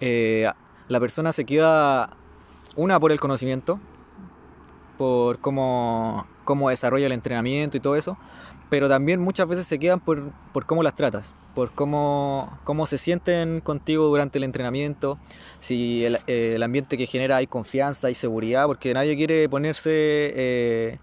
eh, 0.00 0.50
la 0.88 1.00
persona 1.00 1.32
se 1.32 1.44
queda 1.44 2.10
una 2.74 2.98
por 2.98 3.12
el 3.12 3.20
conocimiento, 3.20 3.78
por 4.98 5.38
cómo, 5.38 6.26
cómo 6.44 6.70
desarrolla 6.70 7.06
el 7.06 7.12
entrenamiento 7.12 7.76
y 7.76 7.80
todo 7.80 7.94
eso, 7.94 8.18
pero 8.68 8.88
también 8.88 9.20
muchas 9.20 9.46
veces 9.46 9.66
se 9.68 9.78
quedan 9.78 10.00
por, 10.00 10.32
por 10.52 10.66
cómo 10.66 10.82
las 10.82 10.96
tratas, 10.96 11.32
por 11.54 11.70
cómo, 11.70 12.58
cómo 12.64 12.86
se 12.86 12.98
sienten 12.98 13.60
contigo 13.60 14.08
durante 14.08 14.38
el 14.38 14.44
entrenamiento, 14.44 15.18
si 15.60 16.04
el, 16.04 16.18
el 16.26 16.62
ambiente 16.64 16.98
que 16.98 17.06
genera 17.06 17.36
hay 17.36 17.46
confianza, 17.46 18.08
hay 18.08 18.16
seguridad, 18.16 18.66
porque 18.66 18.92
nadie 18.92 19.16
quiere 19.16 19.48
ponerse... 19.48 19.90
Eh, 19.92 20.98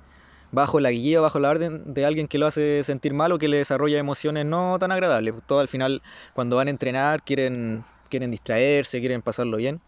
bajo 0.52 0.80
la 0.80 0.92
guía, 0.92 1.22
bajo 1.22 1.40
la 1.40 1.50
orden 1.50 1.94
de 1.94 2.06
alguien 2.06 2.28
que 2.28 2.38
lo 2.38 2.48
hace 2.48 2.84
sentir 2.84 3.14
mal 3.14 3.32
o 3.32 3.38
que 3.38 3.48
le 3.48 3.58
desarrolla 3.58 4.00
emociones 4.00 4.46
no 4.46 4.78
tan 4.80 4.92
agradables. 4.92 5.36
Todo 5.46 5.60
al 5.60 5.68
final, 5.68 6.02
cuando 6.34 6.56
van 6.56 6.68
a 6.68 6.72
entrenar, 6.72 7.24
quieren, 7.24 7.84
quieren 8.10 8.32
distraerse, 8.32 9.00
quieren 9.00 9.22
pasarlo 9.22 9.58
bien. 9.58 9.82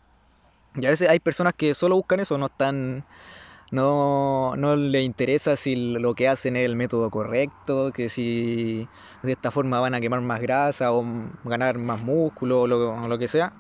Y 0.76 0.86
a 0.86 0.90
veces 0.90 1.10
hay 1.10 1.20
personas 1.20 1.54
que 1.54 1.74
solo 1.74 1.96
buscan 1.96 2.20
eso, 2.20 2.38
no 2.38 2.48
están. 2.48 3.06
No, 3.72 4.54
no 4.58 4.76
les 4.76 5.04
interesa 5.04 5.56
si 5.56 5.78
lo 5.78 6.14
que 6.14 6.28
hacen 6.28 6.58
es 6.58 6.66
el 6.66 6.76
método 6.76 7.10
correcto, 7.10 7.94
que 7.94 8.10
si 8.10 8.86
de 9.24 9.32
esta 9.32 9.50
forma 9.50 9.80
van 9.80 9.94
a 9.94 10.02
quemar 10.02 10.20
más 10.20 10.42
grasa 10.42 10.92
o 10.92 11.06
ganar 11.46 11.78
más 11.78 12.02
músculo 12.02 12.62
o 12.62 12.68
lo, 12.68 13.08
lo 13.08 13.18
que 13.18 13.30
sea. 13.30 13.54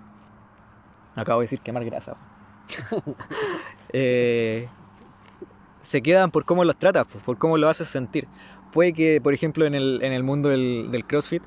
Acabo 1.15 1.39
de 1.39 1.45
decir 1.45 1.61
quemar 1.61 1.85
grasa. 1.85 2.17
eh, 3.93 4.67
se 5.91 6.01
quedan 6.01 6.31
por 6.31 6.45
cómo 6.45 6.63
los 6.63 6.77
tratas, 6.77 7.05
por 7.25 7.37
cómo 7.37 7.57
lo 7.57 7.67
haces 7.67 7.89
sentir. 7.89 8.25
Puede 8.71 8.93
que, 8.93 9.19
por 9.19 9.33
ejemplo, 9.33 9.65
en 9.65 9.75
el, 9.75 9.99
en 10.01 10.13
el 10.13 10.23
mundo 10.23 10.47
del, 10.47 11.03
CrossFit, 11.05 11.43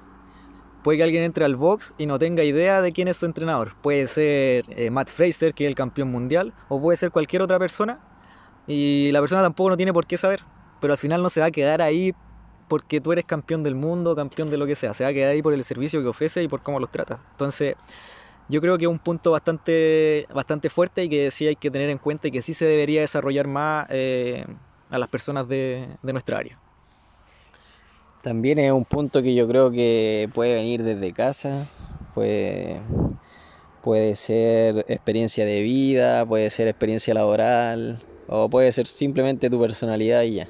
puede 0.82 0.98
que 0.98 1.04
alguien 1.04 1.22
entre 1.22 1.46
al 1.46 1.56
box 1.56 1.94
y 1.96 2.04
no 2.04 2.18
tenga 2.18 2.44
idea 2.44 2.82
de 2.82 2.92
quién 2.92 3.08
es 3.08 3.16
su 3.16 3.24
entrenador. 3.24 3.74
Puede 3.80 4.06
ser 4.06 4.66
eh, 4.68 4.90
Matt 4.90 5.08
Fraser, 5.08 5.54
que 5.54 5.64
es 5.64 5.68
el 5.68 5.74
campeón 5.74 6.10
mundial, 6.10 6.52
o 6.68 6.78
puede 6.78 6.98
ser 6.98 7.10
cualquier 7.10 7.40
otra 7.40 7.58
persona, 7.58 8.00
y 8.66 9.10
la 9.12 9.20
persona 9.20 9.40
tampoco 9.40 9.70
no 9.70 9.78
tiene 9.78 9.94
por 9.94 10.06
qué 10.06 10.18
saber. 10.18 10.42
Pero 10.78 10.92
al 10.92 10.98
final 10.98 11.22
no 11.22 11.30
se 11.30 11.40
va 11.40 11.46
a 11.46 11.50
quedar 11.50 11.80
ahí 11.80 12.12
porque 12.68 13.00
tú 13.00 13.12
eres 13.12 13.24
campeón 13.24 13.62
del 13.62 13.74
mundo, 13.74 14.14
campeón 14.14 14.50
de 14.50 14.58
lo 14.58 14.66
que 14.66 14.74
sea. 14.74 14.92
Se 14.92 15.04
va 15.04 15.10
a 15.10 15.14
quedar 15.14 15.30
ahí 15.30 15.40
por 15.40 15.54
el 15.54 15.64
servicio 15.64 16.02
que 16.02 16.08
ofrece 16.08 16.42
y 16.42 16.48
por 16.48 16.62
cómo 16.62 16.78
los 16.78 16.90
trata. 16.90 17.18
Entonces, 17.30 17.76
yo 18.48 18.60
creo 18.60 18.76
que 18.76 18.84
es 18.84 18.90
un 18.90 18.98
punto 18.98 19.30
bastante, 19.30 20.26
bastante 20.34 20.68
fuerte 20.68 21.04
y 21.04 21.08
que 21.08 21.30
sí 21.30 21.46
hay 21.46 21.56
que 21.56 21.70
tener 21.70 21.90
en 21.90 21.98
cuenta 21.98 22.28
y 22.28 22.30
que 22.30 22.42
sí 22.42 22.54
se 22.54 22.66
debería 22.66 23.00
desarrollar 23.00 23.46
más 23.46 23.86
eh, 23.90 24.44
a 24.90 24.98
las 24.98 25.08
personas 25.08 25.48
de, 25.48 25.88
nuestra 26.02 26.38
área. 26.38 26.58
También 28.22 28.58
es 28.58 28.72
un 28.72 28.84
punto 28.84 29.22
que 29.22 29.34
yo 29.34 29.46
creo 29.48 29.70
que 29.70 30.28
puede 30.34 30.54
venir 30.54 30.82
desde 30.82 31.12
casa, 31.12 31.66
puede, 32.14 32.80
puede 33.82 34.14
ser 34.16 34.84
experiencia 34.88 35.44
de 35.44 35.62
vida, 35.62 36.24
puede 36.24 36.48
ser 36.50 36.68
experiencia 36.68 37.12
laboral 37.12 37.98
o 38.26 38.48
puede 38.48 38.72
ser 38.72 38.86
simplemente 38.86 39.50
tu 39.50 39.60
personalidad 39.60 40.22
y 40.22 40.34
ya. 40.36 40.48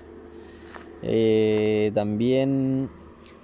Eh, 1.03 1.91
también 1.95 2.91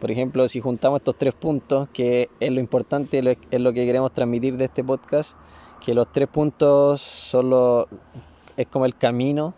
por 0.01 0.11
ejemplo, 0.11 0.49
si 0.49 0.61
juntamos 0.61 1.01
estos 1.01 1.17
tres 1.17 1.35
puntos, 1.35 1.89
que 1.93 2.31
es 2.41 2.51
lo 2.51 2.59
importante, 2.59 3.39
es 3.51 3.61
lo 3.61 3.73
que 3.73 3.85
queremos 3.85 4.13
transmitir 4.13 4.57
de 4.57 4.65
este 4.65 4.83
podcast, 4.83 5.37
que 5.85 5.95
los 5.95 6.11
tres 6.11 6.29
puntos 6.29 7.01
son 7.01 7.87
es 8.57 8.67
como 8.67 8.87
el 8.87 8.97
camino 8.97 9.55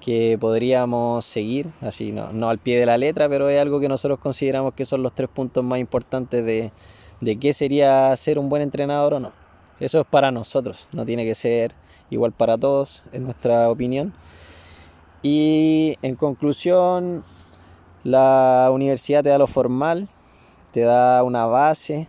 que 0.00 0.36
podríamos 0.38 1.24
seguir, 1.24 1.68
así 1.80 2.12
no, 2.12 2.48
al 2.48 2.58
pie 2.58 2.78
de 2.78 2.86
la 2.86 2.98
letra, 2.98 3.28
pero 3.28 3.48
es 3.48 3.60
algo 3.60 3.80
que 3.80 3.88
nosotros 3.88 4.18
consideramos 4.18 4.74
que 4.74 4.84
son 4.84 5.02
los 5.02 5.12
tres 5.14 5.28
puntos 5.28 5.62
más 5.64 5.78
importantes 5.78 6.44
de, 6.44 6.72
de 7.20 7.38
qué 7.38 7.52
sería 7.52 8.14
ser 8.16 8.38
un 8.38 8.48
buen 8.48 8.62
entrenador 8.62 9.14
o 9.14 9.20
no. 9.20 9.32
Eso 9.80 10.00
es 10.00 10.06
para 10.06 10.30
nosotros, 10.30 10.86
no 10.92 11.04
tiene 11.04 11.24
que 11.24 11.34
ser 11.34 11.72
igual 12.10 12.32
para 12.32 12.58
todos, 12.58 13.04
en 13.12 13.24
nuestra 13.24 13.70
opinión. 13.70 14.12
Y 15.22 15.96
en 16.02 16.16
conclusión, 16.16 17.24
la 18.04 18.68
universidad 18.72 19.22
te 19.22 19.28
da 19.28 19.38
lo 19.38 19.46
formal, 19.46 20.08
te 20.72 20.80
da 20.80 21.22
una 21.22 21.46
base. 21.46 22.08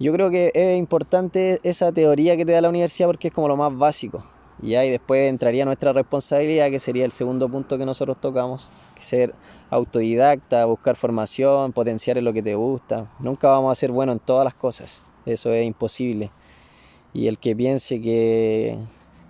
Yo 0.00 0.12
creo 0.12 0.30
que 0.30 0.50
es 0.54 0.78
importante 0.78 1.60
esa 1.62 1.92
teoría 1.92 2.36
que 2.36 2.44
te 2.44 2.52
da 2.52 2.60
la 2.60 2.68
universidad 2.68 3.08
porque 3.08 3.28
es 3.28 3.34
como 3.34 3.48
lo 3.48 3.56
más 3.56 3.76
básico. 3.76 4.24
Y 4.60 4.74
ahí 4.74 4.90
después 4.90 5.28
entraría 5.28 5.64
nuestra 5.64 5.92
responsabilidad, 5.92 6.70
que 6.70 6.78
sería 6.78 7.04
el 7.04 7.12
segundo 7.12 7.48
punto 7.48 7.78
que 7.78 7.84
nosotros 7.84 8.20
tocamos, 8.20 8.70
que 8.94 9.02
ser 9.02 9.34
autodidacta, 9.70 10.64
buscar 10.66 10.94
formación, 10.94 11.72
potenciar 11.72 12.18
en 12.18 12.24
lo 12.24 12.32
que 12.32 12.42
te 12.42 12.54
gusta. 12.54 13.10
Nunca 13.18 13.48
vamos 13.48 13.72
a 13.72 13.74
ser 13.74 13.90
buenos 13.90 14.14
en 14.14 14.20
todas 14.20 14.44
las 14.44 14.54
cosas, 14.54 15.02
eso 15.26 15.52
es 15.52 15.66
imposible. 15.66 16.30
Y 17.12 17.26
el 17.26 17.38
que 17.38 17.56
piense 17.56 18.00
que, 18.00 18.78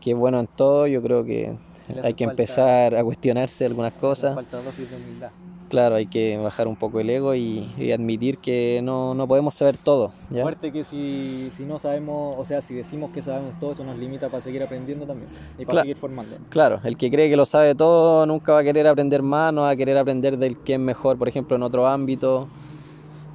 que 0.00 0.10
es 0.10 0.16
bueno 0.16 0.38
en 0.38 0.46
todo, 0.46 0.86
yo 0.86 1.02
creo 1.02 1.24
que 1.24 1.56
hay 2.02 2.14
que 2.14 2.24
empezar 2.24 2.94
a 2.94 3.02
cuestionarse 3.04 3.66
algunas 3.66 3.92
cosas. 3.94 4.34
Falta 4.34 4.62
dosis 4.62 4.90
de 4.90 4.96
humildad. 4.96 5.30
Claro, 5.72 5.94
hay 5.94 6.04
que 6.04 6.36
bajar 6.36 6.68
un 6.68 6.76
poco 6.76 7.00
el 7.00 7.08
ego 7.08 7.34
y, 7.34 7.66
admitir 7.94 8.36
que 8.36 8.80
no, 8.82 9.24
podemos 9.26 9.54
saber 9.54 9.78
todo. 9.78 10.12
¿ya? 10.28 10.42
Aparte 10.42 10.70
que 10.70 10.84
si, 10.84 11.50
no 11.60 11.78
sabemos, 11.78 12.36
o 12.38 12.44
sea, 12.44 12.60
si 12.60 12.74
decimos 12.74 13.10
que 13.10 13.22
sabemos 13.22 13.58
todo, 13.58 13.72
eso 13.72 13.82
nos 13.82 13.98
limita 13.98 14.28
para 14.28 14.42
seguir 14.42 14.62
aprendiendo 14.62 15.06
también 15.06 15.30
y 15.58 15.64
para 15.64 15.80
seguir 15.80 15.96
formando. 15.96 16.36
Claro, 16.50 16.78
el 16.84 16.98
que 16.98 17.10
cree 17.10 17.30
que 17.30 17.38
lo 17.38 17.46
sabe 17.46 17.74
todo 17.74 18.26
nunca 18.26 18.52
va 18.52 18.58
a 18.58 18.64
querer 18.64 18.86
aprender 18.86 19.22
más, 19.22 19.54
no 19.54 19.62
va 19.62 19.70
a 19.70 19.76
querer 19.76 19.96
aprender 19.96 20.36
del 20.36 20.58
que 20.58 20.74
es 20.74 20.78
mejor, 20.78 21.16
por 21.16 21.26
ejemplo, 21.26 21.56
en 21.56 21.62
otro 21.62 21.86
ámbito. 21.86 22.48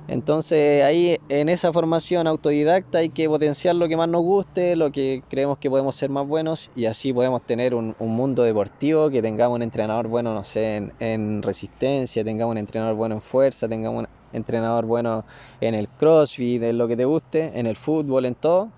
Entonces 0.08 0.86
ahí 0.86 1.18
en 1.28 1.50
esa 1.50 1.74
formación 1.74 2.28
autodidacta 2.28 3.00
hay 3.00 3.10
que 3.10 3.28
potenciar 3.28 3.76
lo 3.76 3.90
que 3.90 3.98
más 3.98 4.08
nos 4.08 4.22
guste, 4.22 4.78
lo 4.78 4.90
que 4.90 5.22
creemos 5.30 5.58
que 5.58 5.70
podemos 5.70 5.96
ser 5.96 6.10
más 6.10 6.26
buenos 6.26 6.72
y 6.78 6.86
así 6.86 7.12
podemos 7.12 7.46
tener 7.46 7.76
un, 7.76 7.94
mundo 8.00 8.44
deportivo, 8.44 9.10
que 9.10 9.22
tengamos 9.22 9.58
un 9.58 9.64
entrenador 9.64 10.08
bueno, 10.08 10.34
no 10.34 10.46
sé, 10.46 10.92
en, 11.00 11.44
resistencia, 11.44 12.24
tengamos 12.24 12.54
un 12.54 12.58
entrenador 12.58 12.96
bueno 12.96 13.16
en 13.16 13.22
fuerza, 13.22 13.68
tengamos 13.68 14.04
un 14.04 14.08
entrenador 14.32 14.86
bueno 14.86 15.26
en 15.60 15.76
el 15.76 15.90
crossfit, 15.90 16.64
en 16.64 16.78
lo 16.78 16.88
que 16.88 16.96
te 16.96 17.04
guste, 17.04 17.52
en 17.60 17.68
el 17.68 17.76
fútbol, 17.76 18.26
en 18.26 18.36
todo. 18.36 18.70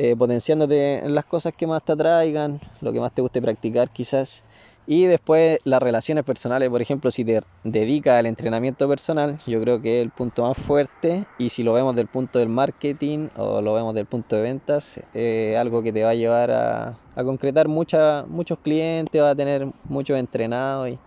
Eh, 0.00 0.14
potenciándote 0.14 0.98
en 0.98 1.14
las 1.14 1.24
cosas 1.24 1.52
que 1.54 1.66
más 1.66 1.82
te 1.82 1.92
atraigan, 1.92 2.60
lo 2.80 2.92
que 2.92 3.00
más 3.00 3.12
te 3.12 3.20
guste 3.20 3.42
practicar 3.42 3.90
quizás 3.90 4.44
y 4.90 5.04
después 5.04 5.58
las 5.64 5.82
relaciones 5.82 6.24
personales, 6.24 6.70
por 6.70 6.80
ejemplo, 6.80 7.10
si 7.10 7.22
te 7.22 7.42
dedicas 7.62 8.18
al 8.18 8.24
entrenamiento 8.24 8.88
personal, 8.88 9.38
yo 9.46 9.60
creo 9.60 9.82
que 9.82 9.98
es 9.98 10.02
el 10.02 10.10
punto 10.10 10.44
más 10.44 10.56
fuerte. 10.56 11.26
Y 11.36 11.50
si 11.50 11.62
lo 11.62 11.74
vemos 11.74 11.94
del 11.94 12.06
punto 12.06 12.38
del 12.38 12.48
marketing 12.48 13.28
o 13.36 13.60
lo 13.60 13.74
vemos 13.74 13.94
del 13.94 14.06
punto 14.06 14.36
de 14.36 14.40
ventas, 14.40 14.98
es 15.12 15.58
algo 15.58 15.82
que 15.82 15.92
te 15.92 16.04
va 16.04 16.10
a 16.10 16.14
llevar 16.14 16.50
a, 16.50 16.96
concretar 17.16 17.68
mucha, 17.68 18.24
muchos 18.26 18.60
clientes, 18.60 19.20
va 19.20 19.28
a 19.28 19.34
tener 19.36 19.68
muchos 19.84 20.18
entrenados 20.18 20.88
y, 20.88 20.98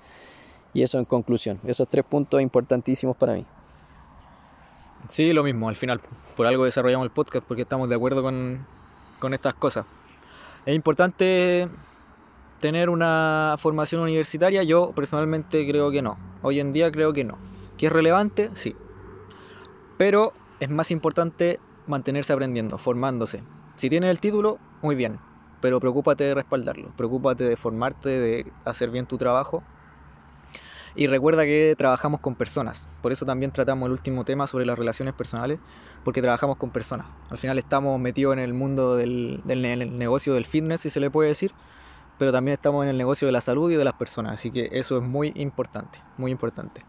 y 0.75 0.83
eso 0.83 1.00
en 1.00 1.05
conclusión. 1.05 1.59
Esos 1.65 1.88
tres 1.88 2.05
puntos 2.05 2.39
importantísimos 2.39 3.17
para 3.17 3.33
mí. 3.33 3.47
Sí, 5.09 5.33
lo 5.33 5.41
mismo, 5.41 5.69
al 5.69 5.75
final. 5.75 6.01
Por 6.38 6.45
algo 6.45 6.65
desarrollamos 6.65 7.05
el 7.05 7.11
podcast 7.11 7.47
porque 7.47 7.63
estamos 7.63 7.89
de 7.89 7.95
acuerdo 7.95 8.21
con, 8.21 8.63
con 9.17 9.33
estas 9.33 9.55
cosas. 9.55 9.88
Es 10.67 10.75
importante 10.75 11.67
tener 12.62 12.89
una 12.89 13.56
formación 13.58 14.01
universitaria, 14.01 14.63
yo 14.63 14.94
personalmente 14.96 15.68
creo 15.68 15.91
que 15.91 16.01
no. 16.01 16.18
Hoy 16.44 16.62
en 16.62 16.72
día 16.72 16.91
creo 16.91 17.12
que 17.12 17.25
no. 17.25 17.38
¿Que 17.77 17.88
es 17.88 17.91
relevante? 17.91 18.51
Sí. 18.53 18.75
Pero 19.98 20.32
es 20.60 20.70
más 20.70 20.91
importante 20.91 21.60
mantenerse 21.88 22.32
aprendiendo, 22.32 22.77
formándose. 22.77 23.44
Si 23.75 23.89
tienes 23.89 24.12
el 24.12 24.20
título, 24.20 24.60
muy 24.82 24.96
bien. 24.96 25.20
Pero 25.60 25.80
preocúpate 25.80 26.24
de 26.24 26.36
respaldarlo. 26.36 26.94
Preocúpate 26.96 27.44
de 27.44 27.58
formarte, 27.58 28.10
de 28.10 28.51
hacer 28.63 28.91
bien 28.91 29.08
tu 29.08 29.18
trabajo. 29.18 29.63
Y 30.96 31.08
recuerda 31.08 31.46
que 31.46 31.75
trabajamos 31.77 32.20
con 32.20 32.36
personas. 32.36 32.88
Por 33.01 33.12
eso 33.12 33.25
también 33.25 33.51
tratamos 33.51 33.88
el 33.88 33.94
último 33.94 34.25
tema 34.25 34.46
sobre 34.46 34.65
las 34.65 34.77
relaciones 34.77 35.13
personales. 35.13 35.60
Porque 36.03 36.22
trabajamos 36.22 36.58
con 36.58 36.70
personas. 36.70 37.08
Al 37.30 37.38
final 37.38 37.58
estamos 37.58 38.00
metidos 38.00 38.34
en 38.34 38.39
el 38.39 38.53
mundo 38.53 38.96
del, 38.98 39.41
del 39.46 39.98
negocio 39.98 40.34
del 40.34 40.46
fitness, 40.46 40.82
si 40.82 40.89
se 40.89 41.00
le 41.00 41.10
puede 41.10 41.30
decir 41.30 41.51
pero 42.22 42.32
también 42.32 42.54
estamos 42.54 42.84
en 42.84 42.90
el 42.92 43.00
negocio 43.00 43.25
de 43.25 43.32
la 43.32 43.42
salud 43.42 43.72
y 43.72 43.75
de 43.75 43.84
las 43.84 43.96
personas, 43.96 44.34
así 44.34 44.51
que 44.51 44.70
eso 44.74 44.96
es 44.96 45.01
muy 45.01 45.32
importante, 45.34 45.98
muy 46.18 46.30
importante. 46.30 46.86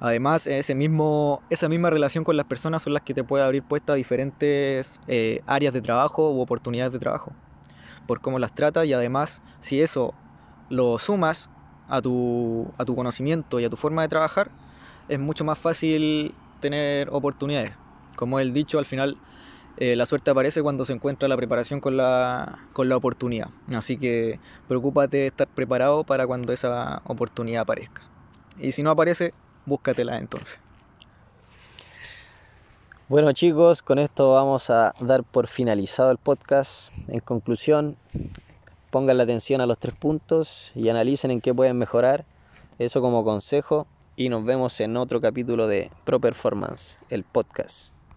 Además, 0.00 0.48
ese 0.48 0.74
mismo, 0.74 1.40
esa 1.50 1.68
misma 1.68 1.88
relación 1.88 2.24
con 2.24 2.36
las 2.36 2.46
personas 2.46 2.82
son 2.82 2.92
las 2.92 3.04
que 3.04 3.14
te 3.14 3.22
puede 3.22 3.44
abrir 3.44 3.62
puestas 3.62 3.94
a 3.94 3.96
diferentes 3.96 4.98
eh, 5.06 5.40
áreas 5.46 5.72
de 5.72 5.82
trabajo 5.82 6.32
u 6.32 6.40
oportunidades 6.40 6.92
de 6.92 6.98
trabajo, 6.98 7.30
por 8.08 8.20
cómo 8.20 8.40
las 8.40 8.56
trata 8.56 8.84
y 8.84 8.92
además, 8.92 9.40
si 9.60 9.80
eso 9.80 10.14
lo 10.68 10.98
sumas 10.98 11.48
a 11.86 12.02
tu, 12.02 12.68
a 12.76 12.84
tu 12.84 12.96
conocimiento 12.96 13.60
y 13.60 13.64
a 13.64 13.70
tu 13.70 13.76
forma 13.76 14.02
de 14.02 14.08
trabajar, 14.08 14.50
es 15.08 15.20
mucho 15.20 15.44
más 15.44 15.60
fácil 15.60 16.34
tener 16.58 17.08
oportunidades. 17.12 17.70
Como 18.16 18.40
el 18.40 18.52
dicho, 18.52 18.80
al 18.80 18.84
final 18.86 19.16
eh, 19.78 19.96
la 19.96 20.06
suerte 20.06 20.30
aparece 20.30 20.62
cuando 20.62 20.84
se 20.84 20.92
encuentra 20.92 21.28
la 21.28 21.36
preparación 21.36 21.80
con 21.80 21.96
la, 21.96 22.58
con 22.72 22.88
la 22.88 22.96
oportunidad. 22.96 23.48
Así 23.74 23.96
que 23.96 24.38
preocúpate 24.68 25.16
de 25.18 25.26
estar 25.28 25.48
preparado 25.48 26.04
para 26.04 26.26
cuando 26.26 26.52
esa 26.52 27.02
oportunidad 27.04 27.62
aparezca. 27.62 28.02
Y 28.58 28.72
si 28.72 28.82
no 28.82 28.90
aparece, 28.90 29.32
búscatela 29.66 30.18
entonces. 30.18 30.58
Bueno 33.08 33.32
chicos, 33.32 33.82
con 33.82 33.98
esto 33.98 34.32
vamos 34.32 34.70
a 34.70 34.94
dar 35.00 35.22
por 35.24 35.46
finalizado 35.46 36.10
el 36.10 36.18
podcast. 36.18 36.92
En 37.08 37.20
conclusión, 37.20 37.96
pongan 38.90 39.16
la 39.16 39.24
atención 39.24 39.60
a 39.60 39.66
los 39.66 39.78
tres 39.78 39.94
puntos 39.94 40.72
y 40.74 40.88
analicen 40.88 41.30
en 41.30 41.40
qué 41.40 41.52
pueden 41.52 41.78
mejorar. 41.78 42.24
Eso 42.78 43.00
como 43.00 43.24
consejo 43.24 43.86
y 44.16 44.28
nos 44.28 44.44
vemos 44.44 44.80
en 44.80 44.96
otro 44.96 45.20
capítulo 45.20 45.66
de 45.66 45.90
Pro 46.04 46.20
Performance, 46.20 46.98
el 47.10 47.24
podcast. 47.24 47.91